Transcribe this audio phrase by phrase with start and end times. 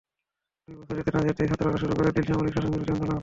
[0.67, 3.19] দুই বছর যেতে না-যেতেই ছাত্ররা শুরু করে দিল সামরিক শাসনবিরোধী আন্দোলন।